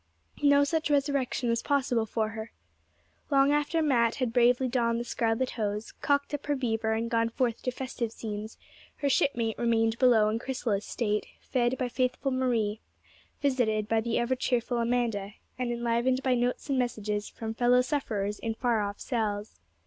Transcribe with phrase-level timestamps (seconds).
[0.41, 2.51] no such resurrection was possible for her.
[3.29, 7.29] Long after Mat had bravely donned the scarlet hose, cocked up her beaver and gone
[7.29, 8.57] forth to festive scenes,
[8.95, 12.79] her shipmate remained below in chrysalis state, fed by faithful Marie,
[13.43, 18.39] visited by the ever cheerful Amanda, and enlivened by notes and messages from fellow sufferers
[18.39, 19.59] in far off cells.